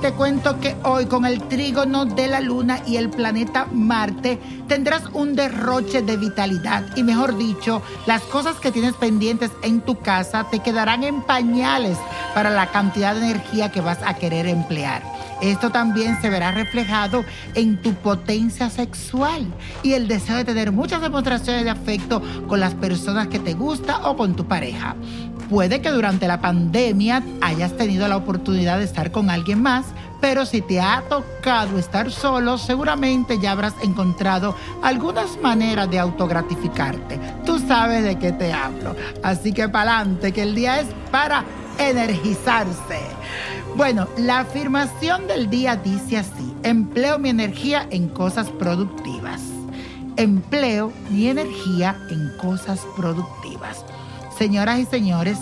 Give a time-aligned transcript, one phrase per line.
[0.00, 5.02] Te cuento que hoy, con el trígono de la luna y el planeta Marte, tendrás
[5.12, 6.84] un derroche de vitalidad.
[6.96, 11.98] Y mejor dicho, las cosas que tienes pendientes en tu casa te quedarán en pañales
[12.34, 15.02] para la cantidad de energía que vas a querer emplear.
[15.42, 17.24] Esto también se verá reflejado
[17.54, 19.46] en tu potencia sexual
[19.82, 24.08] y el deseo de tener muchas demostraciones de afecto con las personas que te gusta
[24.08, 24.96] o con tu pareja.
[25.50, 29.84] Puede que durante la pandemia hayas tenido la oportunidad de estar con alguien más,
[30.20, 37.18] pero si te ha tocado estar solo, seguramente ya habrás encontrado algunas maneras de autogratificarte.
[37.44, 38.94] Tú sabes de qué te hablo.
[39.24, 41.44] Así que para adelante, que el día es para
[41.78, 43.00] energizarse.
[43.74, 49.40] Bueno, la afirmación del día dice así, empleo mi energía en cosas productivas.
[50.16, 53.84] Empleo mi energía en cosas productivas.
[54.40, 55.36] Señoras y señores,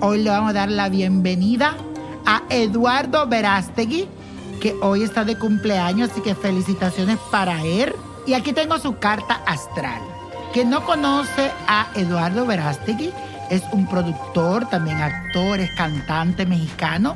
[0.00, 1.76] hoy le vamos a dar la bienvenida
[2.26, 4.08] a Eduardo Verástegui,
[4.60, 7.94] que hoy está de cumpleaños, así que felicitaciones para él.
[8.26, 10.02] Y aquí tengo su carta astral.
[10.52, 13.12] Quien no conoce a Eduardo Verástegui,
[13.50, 17.14] es un productor, también actor, es cantante mexicano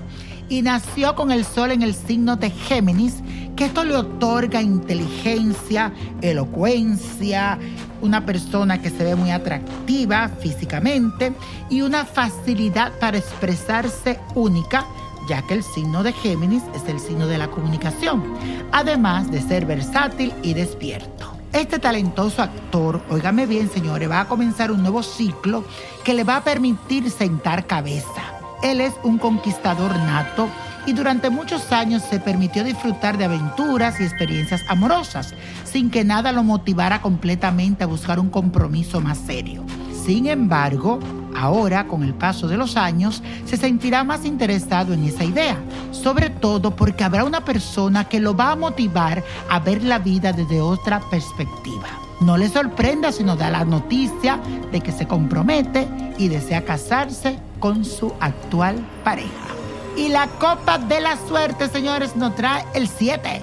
[0.48, 3.16] y nació con el sol en el signo de Géminis,
[3.58, 5.92] que esto le otorga inteligencia,
[6.22, 7.58] elocuencia,
[8.00, 11.32] una persona que se ve muy atractiva físicamente
[11.68, 14.86] y una facilidad para expresarse única,
[15.28, 18.22] ya que el signo de Géminis es el signo de la comunicación,
[18.70, 21.32] además de ser versátil y despierto.
[21.52, 25.64] Este talentoso actor, óigame bien señores, va a comenzar un nuevo ciclo
[26.04, 28.22] que le va a permitir sentar cabeza.
[28.62, 30.48] Él es un conquistador nato
[30.88, 35.34] y durante muchos años se permitió disfrutar de aventuras y experiencias amorosas,
[35.64, 39.66] sin que nada lo motivara completamente a buscar un compromiso más serio.
[40.06, 40.98] Sin embargo,
[41.36, 45.58] ahora, con el paso de los años, se sentirá más interesado en esa idea,
[45.90, 50.32] sobre todo porque habrá una persona que lo va a motivar a ver la vida
[50.32, 51.88] desde otra perspectiva.
[52.22, 54.40] No le sorprenda si nos da la noticia
[54.72, 55.86] de que se compromete
[56.16, 59.57] y desea casarse con su actual pareja.
[59.98, 63.42] Y la copa de la suerte, señores, nos trae el 7,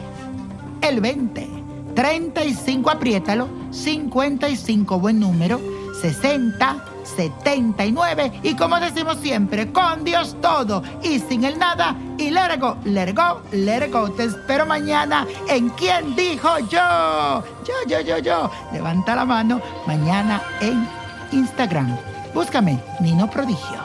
[0.80, 1.50] el 20,
[1.94, 5.60] 35, apriétalo, 55, buen número,
[6.02, 12.56] 60, 79 y como decimos siempre, con Dios todo y sin el nada y let
[12.56, 14.10] it go, let it go, let it go.
[14.12, 17.44] Te espero mañana en ¿Quién dijo yo?
[17.66, 18.50] Yo, yo, yo, yo.
[18.72, 20.88] Levanta la mano mañana en
[21.34, 21.98] Instagram.
[22.34, 23.85] Búscame, Nino Prodigio.